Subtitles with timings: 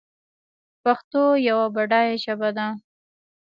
[0.83, 2.67] پښتو یوه بډایه ژبه ده